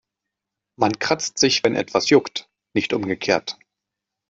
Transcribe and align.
Man 0.79 0.97
kratzt 0.97 1.37
sich, 1.37 1.63
wenn 1.63 1.75
etwas 1.75 2.09
juckt, 2.09 2.49
nicht 2.75 2.91
umgekehrt. 2.93 3.59